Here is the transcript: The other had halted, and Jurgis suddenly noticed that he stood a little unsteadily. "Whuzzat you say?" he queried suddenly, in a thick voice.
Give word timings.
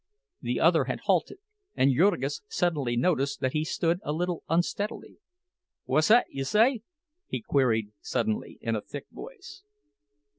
The 0.41 0.59
other 0.59 0.85
had 0.85 1.01
halted, 1.01 1.37
and 1.75 1.95
Jurgis 1.95 2.41
suddenly 2.47 2.97
noticed 2.97 3.39
that 3.41 3.53
he 3.53 3.63
stood 3.63 3.99
a 4.01 4.11
little 4.11 4.43
unsteadily. 4.49 5.19
"Whuzzat 5.87 6.25
you 6.31 6.43
say?" 6.43 6.81
he 7.27 7.39
queried 7.39 7.91
suddenly, 8.01 8.57
in 8.63 8.75
a 8.75 8.81
thick 8.81 9.05
voice. 9.11 9.61